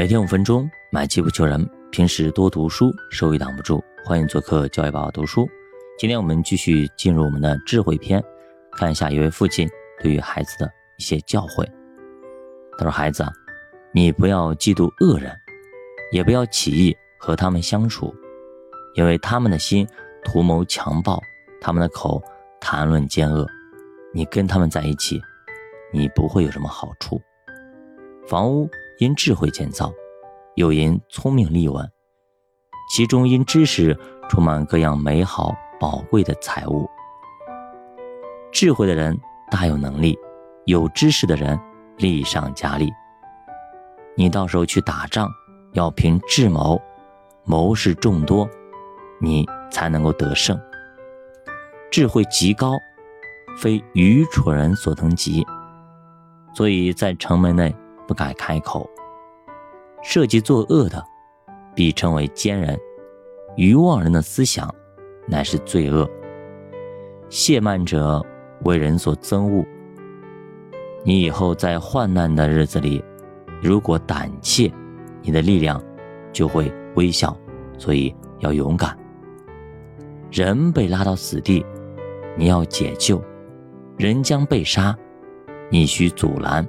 [0.00, 1.68] 每天五分钟，买机不求人。
[1.90, 3.84] 平时多读书，收益挡不住。
[4.02, 5.46] 欢迎做客教育宝宝读书。
[5.98, 8.24] 今天我们继续进入我们的智慧篇，
[8.72, 9.68] 看一下一位父亲
[10.00, 11.68] 对于孩子的一些教诲。
[12.78, 13.22] 他说：“孩子，
[13.92, 15.36] 你不要嫉妒恶人，
[16.12, 18.10] 也不要起意和他们相处，
[18.94, 19.86] 因为他们的心
[20.24, 21.20] 图谋强暴，
[21.60, 22.22] 他们的口
[22.58, 23.46] 谈论奸恶。
[24.14, 25.20] 你跟他们在一起，
[25.92, 27.20] 你不会有什么好处。
[28.26, 28.66] 房屋。”
[29.00, 29.90] 因智慧建造，
[30.56, 31.90] 又因聪明立稳，
[32.92, 33.98] 其中因知识
[34.28, 36.86] 充满各样美好宝贵的财物。
[38.52, 39.18] 智慧的人
[39.50, 40.18] 大有能力，
[40.66, 41.58] 有知识的人
[41.96, 42.90] 力上加力。
[44.18, 45.30] 你到时候去打仗，
[45.72, 46.78] 要凭智谋，
[47.44, 48.46] 谋士众多，
[49.18, 50.60] 你才能够得胜。
[51.90, 52.74] 智慧极高，
[53.56, 55.42] 非愚蠢人所能及，
[56.54, 57.74] 所以在城门内。
[58.08, 58.90] 不敢开口，
[60.02, 61.04] 涉及作恶的，
[61.74, 62.76] 必称为奸人；
[63.56, 64.72] 愚妄人的思想，
[65.26, 66.08] 乃是罪恶。
[67.28, 68.24] 懈慢者
[68.64, 69.64] 为人所憎恶。
[71.04, 73.02] 你以后在患难的日子里，
[73.62, 74.70] 如果胆怯，
[75.22, 75.82] 你的力量
[76.32, 77.36] 就会微小。
[77.78, 78.94] 所以要勇敢。
[80.30, 81.64] 人被拉到死地，
[82.36, 83.18] 你要解救；
[83.96, 84.94] 人将被杀，
[85.70, 86.68] 你需阻拦。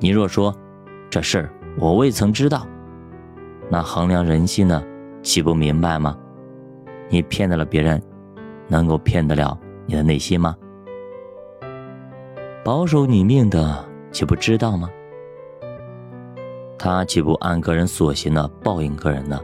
[0.00, 0.52] 你若说
[1.08, 2.66] 这事儿我未曾知道，
[3.68, 4.82] 那衡量人心呢，
[5.22, 6.16] 岂不明白吗？
[7.08, 8.00] 你骗得了别人，
[8.68, 10.56] 能够骗得了你的内心吗？
[12.64, 14.88] 保守你命的岂不知道吗？
[16.78, 19.40] 他岂不按个人所行的报应个人呢？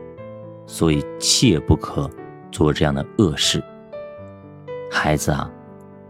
[0.67, 2.09] 所以切不可
[2.53, 3.63] 做这样的恶事。
[4.91, 5.51] 孩子啊，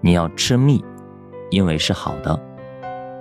[0.00, 0.84] 你要吃蜜，
[1.50, 2.38] 因为是好的。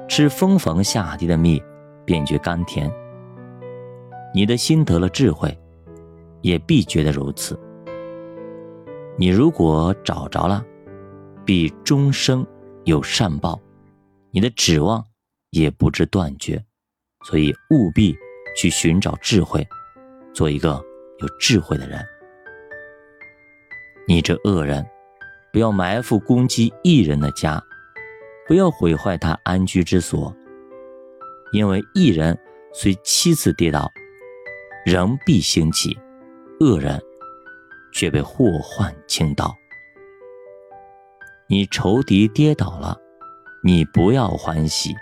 [0.08, 1.61] 吃蜂房下地的蜜，
[2.09, 2.91] 便觉甘甜。
[4.33, 5.55] 你的心得了智慧，
[6.41, 7.55] 也必觉得如此。
[9.15, 10.65] 你如果找着了，
[11.45, 12.43] 必终生
[12.83, 13.61] 有善报，
[14.31, 15.05] 你的指望
[15.52, 16.59] 也不知断绝。
[17.27, 18.17] 所以务必
[18.58, 19.64] 去寻找智慧，
[20.33, 20.83] 做一个
[21.20, 22.03] 有智慧的人。
[24.08, 24.83] 你这恶人，
[25.53, 27.64] 不要埋伏攻击一人的家。
[28.47, 30.36] 不要毁坏他安居之所，
[31.52, 32.37] 因为一人
[32.73, 33.89] 虽七次跌倒，
[34.86, 35.98] 仍必兴起；
[36.60, 37.02] 恶人
[37.93, 39.55] 却被祸患倾倒。
[41.48, 42.98] 你仇敌跌倒了，
[43.64, 44.93] 你不要欢喜，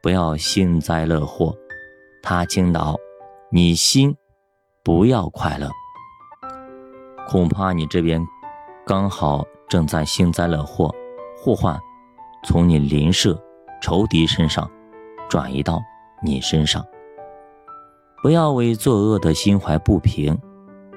[0.00, 1.52] 不要幸灾乐祸；
[2.22, 2.96] 他倾倒，
[3.50, 4.16] 你心
[4.84, 5.68] 不要快乐。
[7.26, 8.24] 恐怕你这边
[8.86, 10.94] 刚好正在幸灾乐祸，
[11.36, 11.78] 祸患。
[12.44, 13.36] 从你邻舍、
[13.82, 14.70] 仇敌身上
[15.28, 15.82] 转移到
[16.22, 16.84] 你身上，
[18.22, 20.36] 不要为作恶的心怀不平，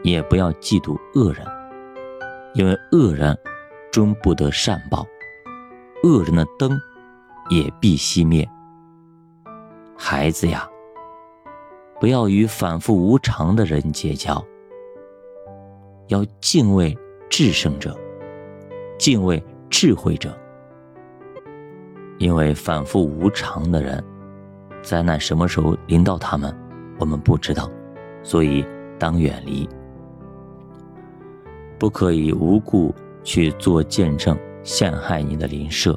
[0.03, 1.45] 也不要嫉妒恶人，
[2.53, 3.37] 因为恶人
[3.91, 5.05] 终不得善报，
[6.03, 6.79] 恶人的灯
[7.49, 8.47] 也必熄灭。
[9.95, 10.67] 孩子呀，
[11.99, 14.43] 不要与反复无常的人结交，
[16.07, 16.97] 要敬畏
[17.29, 17.95] 至圣者，
[18.97, 20.35] 敬畏智慧者。
[22.17, 24.03] 因为反复无常的人，
[24.81, 26.55] 灾难什么时候临到他们，
[26.99, 27.69] 我们不知道，
[28.23, 28.65] 所以
[28.99, 29.67] 当远离。
[31.79, 32.93] 不可以无故
[33.23, 35.93] 去做见证，陷害你的邻舍；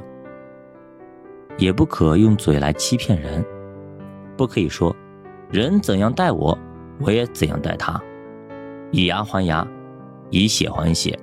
[1.57, 3.45] 也不可用嘴来欺骗人。
[4.35, 4.95] 不可以说，
[5.51, 6.57] 人怎样待我，
[6.99, 8.01] 我也怎样待他，
[8.91, 9.65] 以牙还牙，
[10.29, 11.17] 以血还血，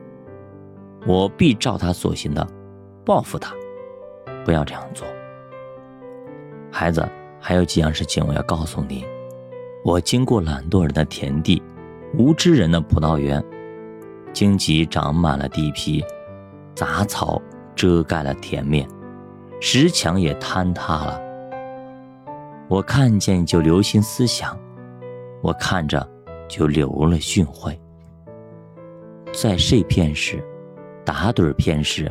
[1.06, 2.46] 我必照他所行的
[3.04, 3.54] 报复他。
[4.44, 5.06] 不要这样做，
[6.70, 7.06] 孩子。
[7.44, 9.04] 还有几样事情我要告诉你：
[9.84, 11.60] 我经过懒惰人的田地，
[12.16, 13.44] 无知人的葡萄园，
[14.32, 16.04] 荆棘长满了地皮，
[16.72, 17.42] 杂草
[17.74, 18.88] 遮盖了田面，
[19.60, 21.20] 石墙也坍塌了。
[22.68, 24.56] 我看见就留心思想，
[25.42, 26.08] 我看着
[26.48, 27.76] 就留了训诲。
[29.32, 30.40] 在睡片时，
[31.04, 32.10] 打盹片时。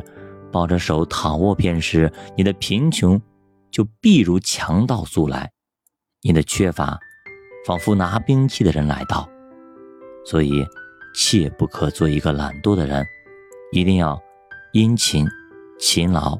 [0.52, 3.18] 抱着手躺卧片时，你的贫穷
[3.72, 5.48] 就必如强盗速来；
[6.22, 7.00] 你的缺乏，
[7.66, 9.28] 仿佛拿兵器的人来到。
[10.24, 10.64] 所以，
[11.14, 13.04] 切不可做一个懒惰的人，
[13.72, 14.20] 一定要
[14.72, 15.26] 殷勤、
[15.80, 16.38] 勤劳、